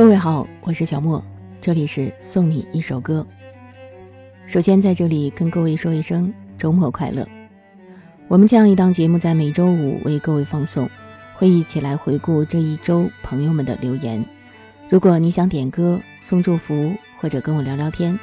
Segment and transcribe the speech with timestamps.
[0.00, 1.22] 各位好，我是小莫，
[1.60, 3.26] 这里是送你一首歌。
[4.46, 7.28] 首先在这里跟各位说一声周末快乐。
[8.26, 10.88] 我们这样一档节目在每周五为各位放送，
[11.34, 14.24] 会一起来回顾这一周朋友们的留言。
[14.88, 18.18] 如果你想点歌、送祝福或者跟我聊聊天，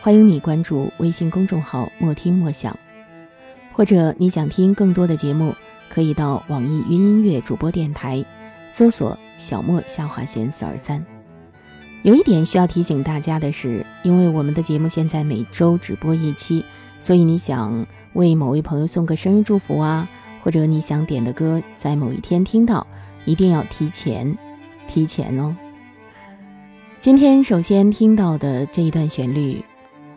[0.00, 2.76] 欢迎你关注微信公众号“莫听莫想”，
[3.72, 5.54] 或者你想听更多的节目，
[5.88, 8.24] 可以到网易云音乐主播电台
[8.68, 9.16] 搜索。
[9.38, 11.02] 小莫下划线四二三，
[12.02, 16.64] 有一点需要提醒大家的是，因为我们的节目现在每周只播一期，
[16.98, 20.08] 所以你想为某位朋友送个生日祝福啊，
[20.42, 22.86] 或者你想点的歌在某一天听到，
[23.26, 24.36] 一定要提前，
[24.88, 25.54] 提前哦。
[27.00, 29.62] 今天首先听到的这一段旋律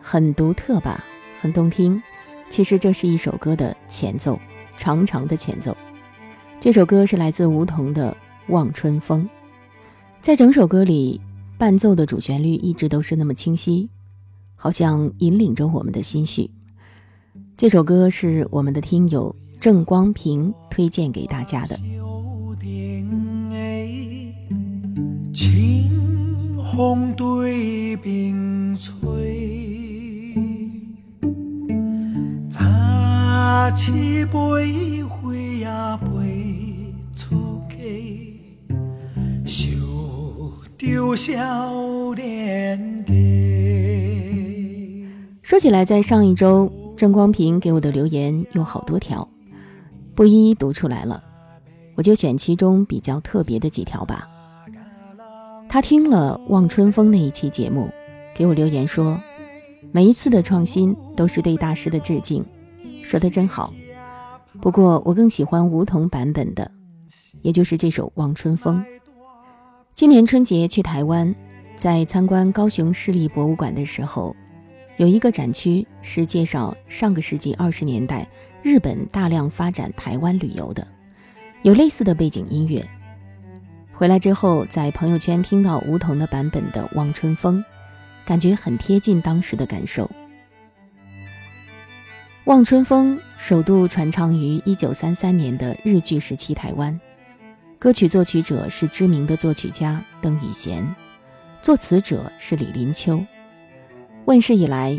[0.00, 1.04] 很独特吧，
[1.40, 2.02] 很动听。
[2.48, 4.38] 其实这是一首歌的前奏，
[4.76, 5.76] 长长的前奏。
[6.58, 8.16] 这首歌是来自梧桐的。
[8.48, 9.26] 望春风，
[10.20, 11.18] 在整首歌里，
[11.56, 13.88] 伴奏的主旋律一直都是那么清晰，
[14.56, 16.50] 好像引领着我们的心绪。
[17.56, 21.78] 这首歌是我们的听友郑光平推荐给大家的。
[26.76, 30.34] 风对冰吹，
[32.50, 35.04] 茶沏杯
[45.42, 49.28] 说起来，在上一周，郑光平给我的留言有好多条，
[50.14, 51.22] 不一一读出来了，
[51.94, 54.28] 我就选其中比较特别的几条吧。
[55.68, 57.88] 他听了《望春风》那一期节目，
[58.34, 59.20] 给我留言说，
[59.92, 62.44] 每一次的创新都是对大师的致敬，
[63.02, 63.72] 说的真好。
[64.60, 66.70] 不过我更喜欢梧桐版本的，
[67.42, 68.78] 也就是这首《望春风》。
[69.94, 71.32] 今年春节去台湾，
[71.76, 74.34] 在参观高雄市立博物馆的时候，
[74.96, 78.28] 有一个展区是介绍上个世纪二十年代
[78.60, 80.84] 日本大量发展台湾旅游的，
[81.62, 82.84] 有类似的背景音乐。
[83.92, 87.60] 回来之后，在朋友圈听到梧桐的版本的《望春风》，
[88.26, 90.06] 感觉很贴近当时的感受。
[92.46, 97.00] 《望春风》首度传唱于一九三三年的日据时期台湾。
[97.84, 100.82] 歌曲作曲者是知名的作曲家邓以贤，
[101.60, 103.22] 作词者是李林秋。
[104.24, 104.98] 问世以来，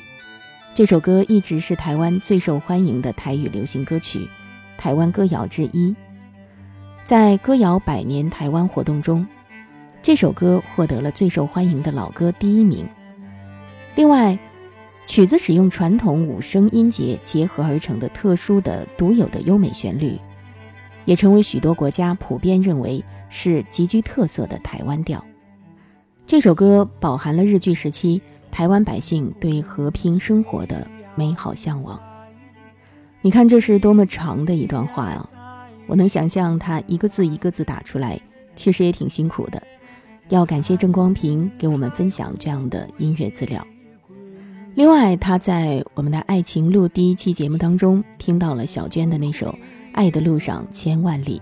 [0.75, 4.29] 这首歌一直是台湾最受欢迎的台语流行歌曲，
[4.77, 5.95] 台湾歌谣之一。
[7.03, 9.25] 在歌谣百年台湾活动中，
[10.03, 12.87] 这首歌获得了最受欢迎的老歌第一名。
[13.95, 14.37] 另外，
[15.07, 20.19] 曲子使用传统五声音节结合而成的特殊的、独有的优美旋律。
[21.05, 25.23] 也成为许多国家普遍认为是极具特色的台湾调。
[26.25, 28.21] 这首歌饱含了日据时期
[28.51, 31.99] 台湾百姓对和平生活的美好向往。
[33.21, 35.29] 你看，这是多么长的一段话啊！
[35.87, 38.19] 我能想象他一个字一个字打出来，
[38.55, 39.61] 其实也挺辛苦的。
[40.29, 43.65] 要感谢郑光平给我们分享这样的音乐资料。
[44.73, 49.55] 另外，他在我们的爱情路第一期节目当中听到了小娟的那首。
[49.95, 51.41] 爱的路上千万里，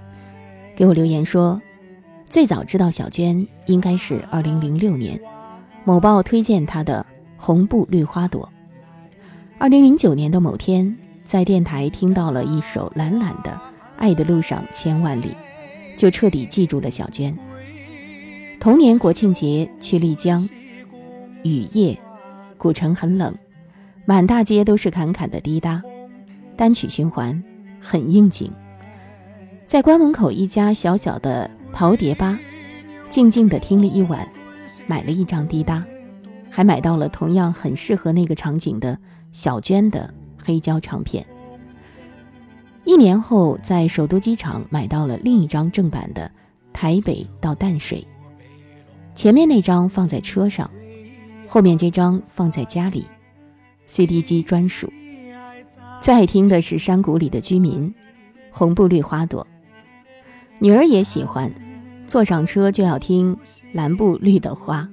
[0.76, 1.60] 给我留言说，
[2.30, 5.20] 最早知道小娟应该是二零零六年，
[5.84, 7.04] 某报推荐她的
[7.36, 8.48] 《红布绿花朵》。
[9.58, 13.50] 二零零九年的某天，在电台听到了一首懒懒的
[13.98, 15.30] 《爱的路上千万里》，
[15.98, 17.36] 就彻底记住了小娟。
[18.60, 20.48] 同年国庆节去丽江，
[21.44, 22.00] 雨夜，
[22.60, 23.36] 古城很冷，
[24.06, 25.82] 满大街都是侃侃的滴答，
[26.56, 27.44] 单曲循环。
[27.84, 28.50] 很应景，
[29.68, 32.40] 在关门口一家小小的陶碟吧，
[33.10, 34.26] 静静地听了一晚，
[34.88, 35.84] 买了一张滴答，
[36.50, 38.98] 还买到了同样很适合那个场景的
[39.32, 40.12] 小娟的
[40.42, 41.26] 黑胶唱片。
[42.86, 46.32] 一年后，在首都机场买到了另一张正版的
[46.72, 48.08] 台北到淡水，
[49.14, 50.70] 前面那张放在车上，
[51.48, 53.06] 后面这张放在家里
[53.88, 54.92] ，CD 机专属。
[56.04, 57.96] 最爱听的是山谷里的居民，
[58.52, 59.48] 红布绿花朵。
[60.60, 61.50] 女儿也喜欢，
[62.06, 63.38] 坐上车就要听
[63.72, 64.86] 蓝布绿的花。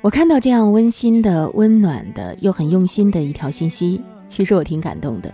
[0.00, 5.30] 我看到这样温馨的、温暖的又很用心的一条信息，其实我挺感动的，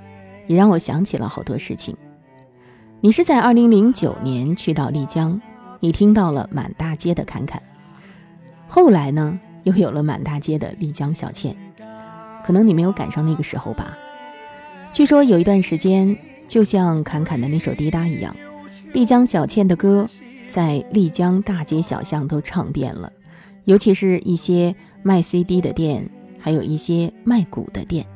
[0.49, 1.97] 也让我想起了好多事情。
[3.01, 5.41] 你是在二零零九年去到丽江，
[5.79, 7.63] 你听到了满大街的侃侃，
[8.67, 11.57] 后来呢，又有了满大街的丽江小倩。
[12.47, 13.99] 可能你没有赶上那个时候吧。
[14.93, 16.17] 据说有一段时间，
[16.47, 18.37] 就像侃侃的那首《滴答》一样，
[18.93, 20.07] 丽江小倩的歌
[20.47, 23.13] 在丽江大街小巷都唱遍了，
[23.65, 24.73] 尤其是一些
[25.03, 26.09] 卖 CD 的店，
[26.39, 28.07] 还有一些卖鼓的店。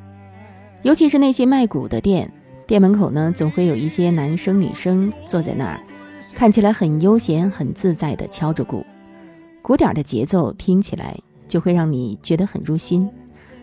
[0.82, 2.32] 尤其是那些卖鼓的店，
[2.68, 5.80] 店门口呢，总会有一些男生女生坐在那儿，
[6.36, 8.86] 看起来很悠闲、很自在地敲着鼓，
[9.60, 11.18] 鼓点的节奏听起来
[11.48, 13.10] 就会让你觉得很入心。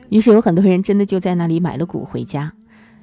[0.09, 2.53] 于是有很多人真的就在那里买了鼓回家，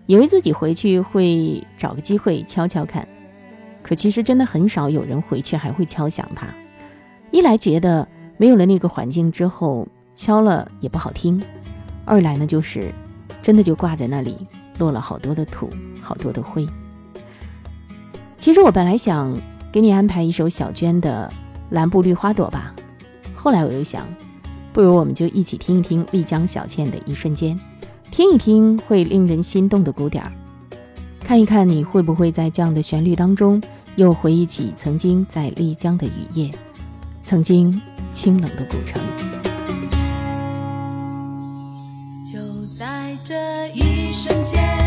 [0.07, 3.07] 以为自己回去会找个机会敲敲看。
[3.83, 6.47] 可其实真的很少有人回去还会敲响它，
[7.31, 8.09] 一来觉得
[8.39, 11.43] 没有了那个环境之后敲了也不好听，
[12.07, 12.91] 二来呢就是
[13.43, 14.39] 真的就挂在那里
[14.79, 15.69] 落了好多的土，
[16.01, 16.67] 好多的灰。
[18.39, 19.37] 其实我本来想
[19.71, 21.31] 给你安排一首小娟的
[21.75, 22.75] 《蓝布绿花朵》吧，
[23.35, 24.07] 后来我又想。
[24.75, 27.59] 不如我们就一起听一听丽江小倩的一瞬间，
[28.11, 30.33] 听一听会令人心动的鼓点儿，
[31.21, 33.63] 看一看你会不会在这样的旋律当中
[33.95, 36.51] 又回忆起曾经在丽江的雨夜，
[37.25, 37.81] 曾经
[38.13, 39.01] 清冷的古城。
[42.33, 42.41] 就
[42.77, 44.84] 在这一瞬间。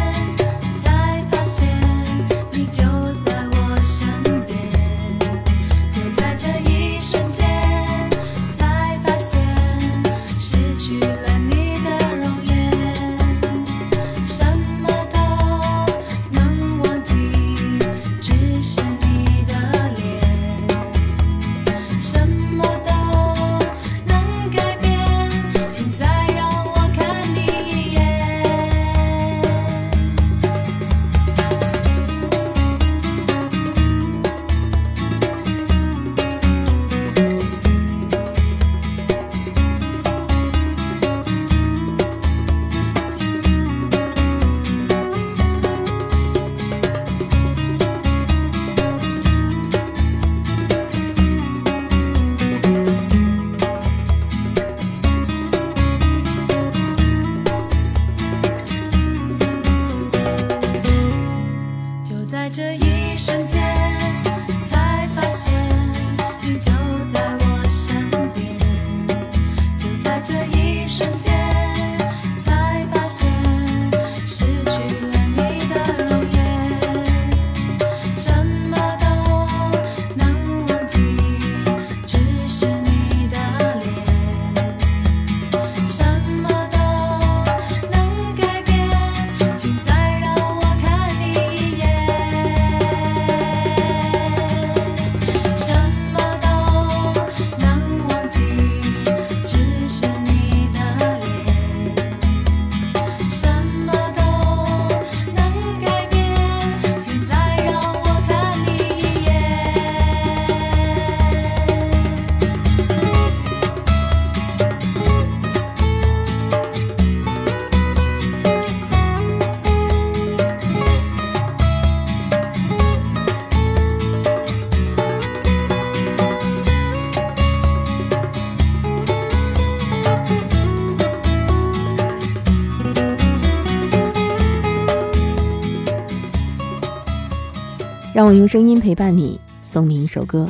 [138.14, 140.50] 让我用声音陪伴你，送你一首歌。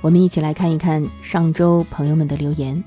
[0.00, 2.82] 我们一起来看一看上周朋友们的留言。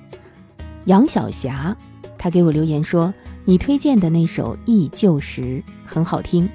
[0.86, 1.76] 杨晓霞，
[2.18, 3.12] 她给我留言说
[3.46, 5.42] ：“你推荐的那首《忆旧时》
[5.86, 6.48] 很好听，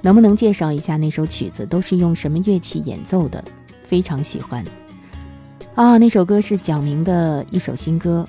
[0.00, 3.44] 能不能介绍一下那首曲子都是用什么乐器演奏的？
[3.84, 4.64] 非常喜欢。”
[5.74, 8.26] 啊，那首歌是蒋明的一首新歌。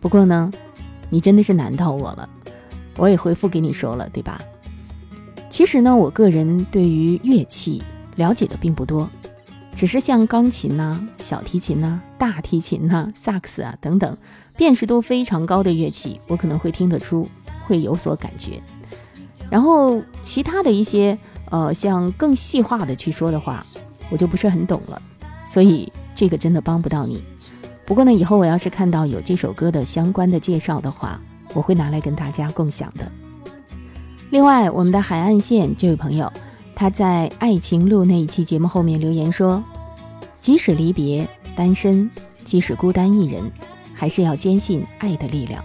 [0.00, 0.50] 不过呢，
[1.10, 2.28] 你真的是难到我了，
[2.96, 4.40] 我也回复给你说了，对吧？
[5.50, 7.82] 其实呢，我个人对于乐器。
[8.18, 9.08] 了解的并不多，
[9.74, 14.16] 只是像钢琴呐、小提琴呐、大提琴呐、萨克斯啊等等，
[14.56, 17.28] 辨识度非常高的乐器，我可能会听得出，
[17.64, 18.60] 会有所感觉。
[19.48, 21.16] 然后其他的一些，
[21.50, 23.64] 呃，像更细化的去说的话，
[24.10, 25.00] 我就不是很懂了，
[25.46, 27.22] 所以这个真的帮不到你。
[27.86, 31.20] 不过呢，以后我要是看到有这首歌的相关的介绍的话，
[31.54, 33.10] 我会拿来跟大家共享的。
[34.30, 36.30] 另外，我们的海岸线这位朋友。
[36.78, 39.60] 他在《爱情路》那一期节目后面留言说
[40.38, 42.08] ：“即使离别、单身，
[42.44, 43.50] 即使孤单一人，
[43.96, 45.64] 还是要坚信爱的力量，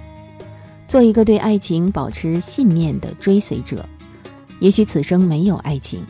[0.87, 3.87] 做一个对爱情保持信念的追随者。
[4.59, 6.03] 也许此生没有爱情，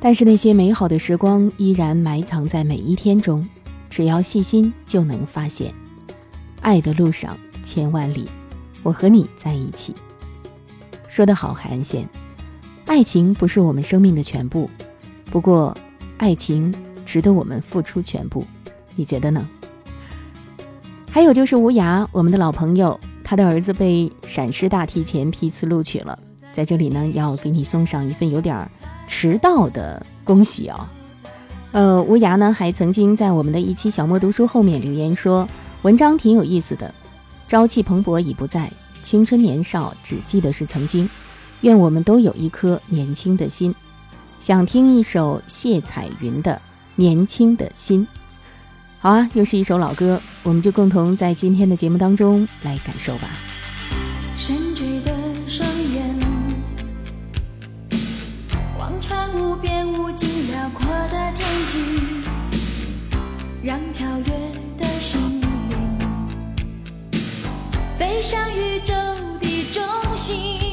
[0.00, 3.48] 但是那些美好的时光依然埋藏在每一天中，
[3.88, 5.72] 只要细心就能发现。
[6.62, 8.28] 爱的路上千万里，
[8.82, 9.94] 我和你在一起。”
[11.06, 12.08] 说得好，海岸线。
[12.86, 14.70] 爱情不是我们生命的全部，
[15.30, 15.76] 不过，
[16.18, 16.72] 爱情
[17.04, 18.46] 值得我们付出全部。
[18.94, 19.46] 你觉得呢？
[21.10, 26.16] 还有就是吴涯，我们的老朋友，他的儿子被陕师大提前批次录取了，
[26.52, 28.70] 在这里呢，要给你送上一份有点
[29.08, 30.86] 迟到的恭喜哦。
[31.72, 35.46] 呃，吴涯呢还曾经在我们的一期小莫读书后面留言说，
[35.82, 36.94] 文章挺有意思的，
[37.48, 38.70] 朝气蓬勃已不在，
[39.02, 41.08] 青春年少只记得是曾经，
[41.60, 43.74] 愿我们都有一颗年轻的心。
[44.38, 46.52] 想听一首谢彩云的
[46.94, 48.06] 《年轻的心》。
[48.98, 53.28] 好啊，又是一首老歌，我们就共同在今天的节目当中来感受吧。
[54.36, 55.12] 深邃的
[55.46, 56.18] 双眼，
[58.78, 61.78] 望穿无边无尽辽阔的天际，
[63.62, 65.46] 让跳跃的心灵
[67.96, 68.92] 飞向宇宙
[69.40, 69.82] 的中
[70.16, 70.65] 心。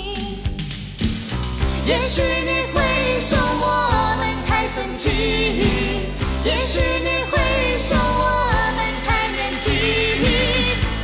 [1.86, 2.80] 也许你会
[3.20, 5.10] 说我们太神奇，
[6.46, 9.64] 也许你会说我们太年轻。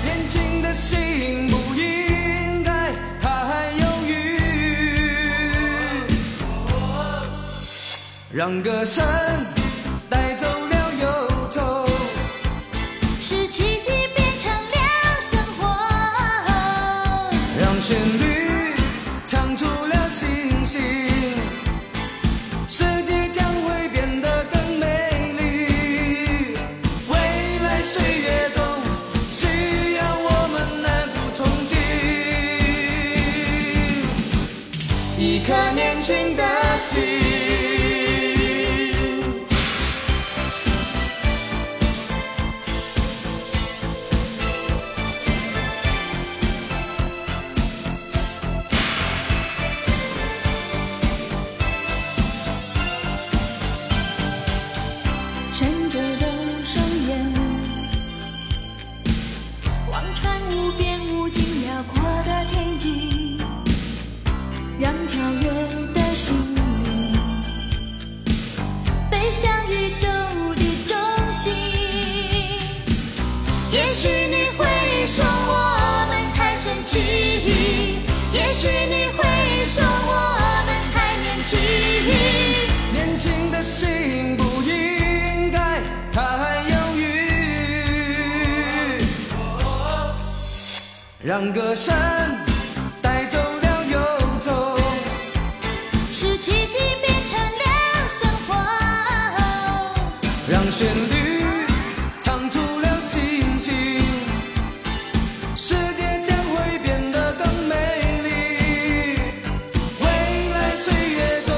[0.05, 3.27] 年轻的心不应该太
[3.77, 4.09] 犹豫，
[8.31, 9.03] 让歌声
[91.29, 91.95] 让歌声
[93.03, 93.99] 带走了忧
[94.41, 94.75] 愁，
[96.11, 97.65] 使奇迹变成了
[98.09, 98.55] 生活。
[100.51, 101.13] 让旋律
[102.19, 104.01] 唱出了星星，
[105.55, 107.75] 世界将会变得更美
[108.23, 108.27] 丽。
[110.01, 110.05] 未
[110.49, 111.53] 来岁月中，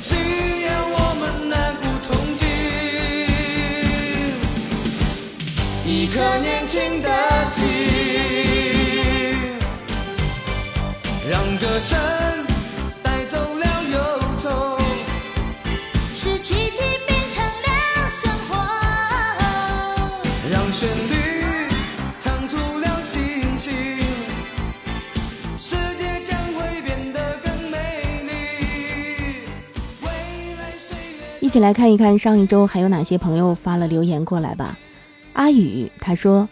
[0.00, 0.16] 需
[0.64, 2.06] 要我们难不憧
[2.40, 2.42] 憬，
[5.84, 7.08] 一颗年轻的
[11.88, 11.98] 让歌声
[13.02, 13.98] 带走了忧
[14.38, 14.76] 愁。
[16.14, 18.56] 使奇迹变成了生活。
[20.50, 21.68] 让旋律
[22.18, 23.72] 唱出了星星，
[25.56, 27.76] 世界将会变得更美
[28.24, 28.30] 丽。
[30.02, 30.08] 未
[30.56, 31.38] 来岁月。
[31.40, 34.76] 一起来看一看上一周还有哪些朋友发了留言过来吧。
[35.34, 36.48] 阿宇他说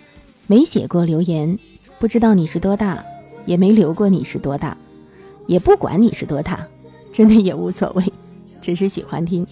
[0.46, 1.58] 没写过留言，
[1.98, 3.02] 不知道你是多大，
[3.46, 4.76] 也没留过你是多大，
[5.46, 6.66] 也不管你是多大，
[7.12, 8.12] 真的也无所谓，
[8.60, 9.46] 只是喜欢听。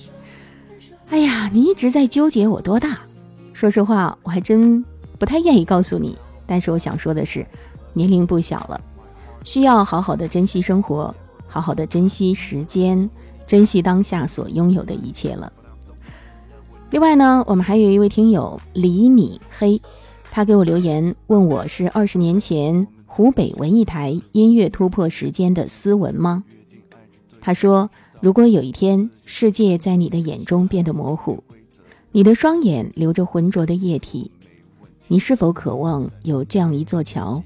[1.09, 3.01] 哎呀，你一直在纠结我多大，
[3.53, 4.85] 说实话，我还真
[5.19, 6.17] 不太愿意告诉你。
[6.47, 7.47] 但是我想说的是，
[7.93, 8.81] 年龄不小了，
[9.45, 11.15] 需要好好的珍惜生活，
[11.47, 13.09] 好好的珍惜时间，
[13.47, 15.53] 珍惜当下所拥有的一切了。
[16.91, 19.81] 另外呢，我们还有一位听友李你黑，
[20.31, 26.45] 他给我留言问我是二十年前湖北文艺台音乐突破时间的斯文吗？
[27.43, 27.91] 他说，
[28.23, 31.45] 如果有一天世界在你的眼中变得模糊，
[32.13, 34.31] 你的双眼流着浑浊的液体，
[35.09, 37.43] 你是否渴望有这样一座桥，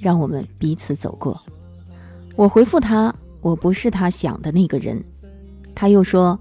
[0.00, 1.42] 让我们彼此走过？
[2.36, 5.02] 我回复他，我不是他想的那个人。
[5.74, 6.38] 他又说，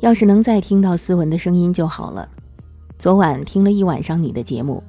[0.00, 2.28] 要是能再听到斯文的声音就好了。
[2.98, 4.82] 昨晚听了一晚上你的节目，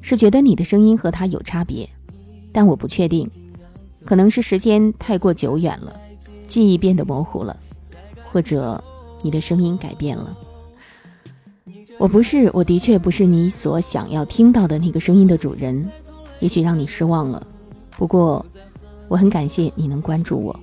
[0.00, 1.90] 是觉得你的声音和他有差别，
[2.56, 3.30] 但我不确定，
[4.06, 5.94] 可能是时间太过久远了，
[6.48, 7.54] 记忆变得模糊了，
[8.32, 8.82] 或者
[9.20, 10.34] 你的声音改变了。
[11.98, 15.86] 我不是，我的确不是你所想要听到的那个声音的主人，
[16.40, 17.46] 也许让你失望了。
[17.90, 18.42] 不过，
[19.08, 20.58] 我很感谢你能关注我。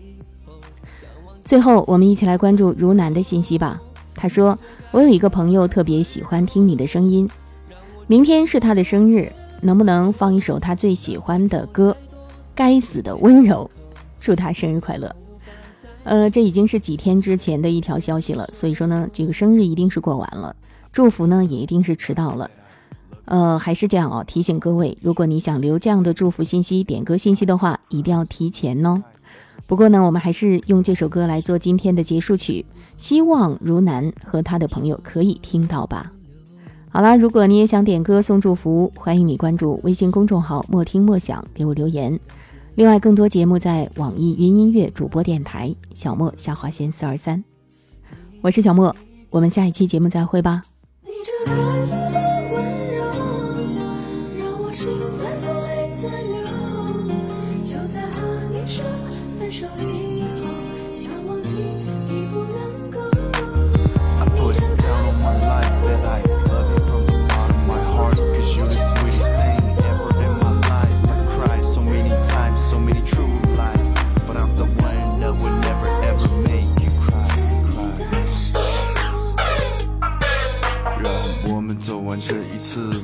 [1.43, 3.79] 最后，我们一起来关注如南的信息吧。
[4.15, 4.57] 他说
[4.89, 7.29] ：“我有一个朋友特别喜欢听你的声音，
[8.07, 9.31] 明天是他的生日，
[9.63, 11.95] 能不能放一首他最喜欢的歌？
[12.53, 13.69] 该死的温柔，
[14.19, 15.15] 祝他生日快乐。”
[16.05, 20.53] 呃，这已经是几天之前的一条消息了，所以说呢，这个生日一定是过完了，
[20.91, 22.51] 祝福呢也一定是迟到了。
[23.25, 29.01] 呃，还是这样哦，提醒各位，如果你想留这样的祝福信息、点歌信息的话，一定要提前哦。
[29.65, 32.65] 不过呢，我们还是用这首歌来做今天的结束曲，
[32.97, 36.11] 希望如南和他的朋友可以听到吧。
[36.95, 42.19] 好啦，如果你也想点歌送祝福，欢迎你关注微信公众号“莫听莫想”，给我留言。
[42.75, 47.43] 另外，更多节目在网易云音乐主播电台小莫下划线四二三，
[48.41, 48.95] 我是小莫，
[49.31, 50.61] 我们下一期节目再会吧。
[51.01, 52.19] 你这该死的
[52.53, 52.63] 温
[52.95, 53.03] 柔，
[54.37, 56.45] 让我心在痛泪在流。
[57.63, 58.21] 就在和
[58.51, 58.85] 你说
[59.39, 59.65] 分手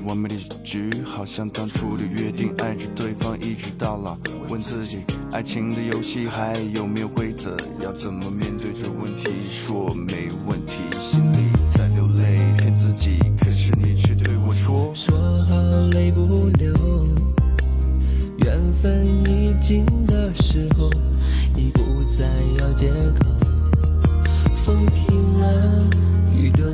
[0.09, 4.17] 完美的结局，好像当初的约定，爱着对方一直到老。
[4.49, 7.55] 问自己，爱情的游戏还有没有规则？
[7.79, 9.35] 要怎么面对这问题？
[9.47, 11.37] 说没问题，心里
[11.77, 14.91] 在流泪，骗自己，可是你却对我说。
[14.95, 15.55] 说好
[15.91, 16.73] 泪不流，
[18.39, 20.89] 缘分已尽的时候，
[21.55, 21.81] 你不
[22.17, 22.25] 再
[22.57, 23.27] 要借口。
[24.65, 25.87] 风停了，
[26.33, 26.73] 雨顿，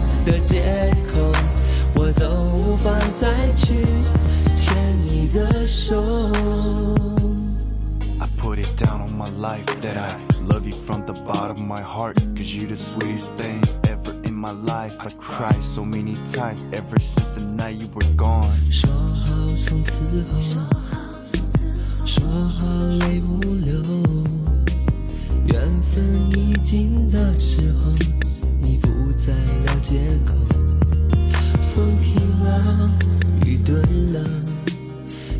[2.83, 3.83] 法再去
[4.55, 6.01] 牵你的手。
[8.19, 10.17] I put it down on my life that I
[10.47, 12.17] love you from the bottom of my heart.
[12.35, 14.95] Cause you're the sweetest thing ever in my life.
[14.99, 18.49] I cried so many times ever since the night you were gone.
[18.71, 20.39] 说好从此后，
[22.03, 22.65] 说好
[23.01, 23.79] 泪不流，
[25.45, 26.03] 缘分
[26.35, 27.91] 已尽的时候，
[28.59, 29.33] 你不再
[29.67, 30.50] 要借口。
[32.59, 33.11] 风停
[33.43, 33.81] 了，雨顿
[34.13, 34.19] 了，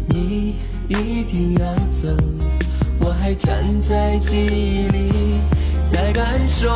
[0.07, 0.55] 你
[0.87, 2.07] 一定要走，
[2.99, 3.53] 我还站
[3.87, 5.39] 在记忆里，
[5.91, 6.69] 在感受。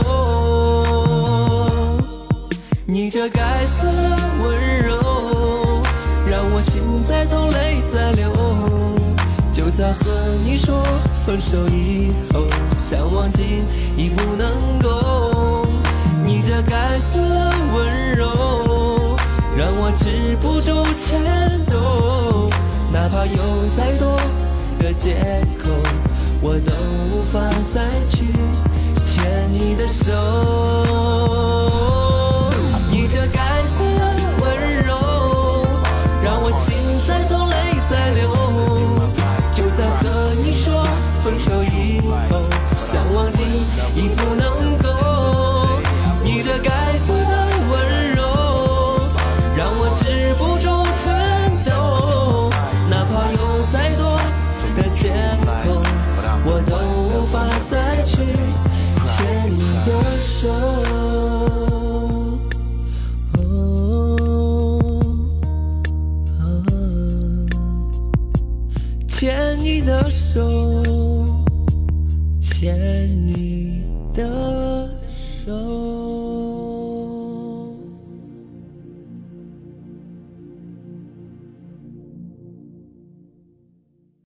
[2.86, 5.84] 你这该死的温柔，
[6.28, 8.32] 让我心在痛，泪在流。
[9.54, 10.12] 就在和
[10.44, 10.84] 你说
[11.26, 12.46] 分手以后，
[12.78, 13.44] 想忘记
[13.96, 14.35] 已不
[19.98, 22.50] 止不住颤抖。
[22.92, 23.36] 哪怕有
[23.76, 24.18] 再多
[24.80, 25.16] 的借
[25.58, 25.70] 口，
[26.42, 26.74] 我都
[27.12, 27.40] 无法
[27.74, 28.26] 再去
[29.04, 30.12] 牵你的手。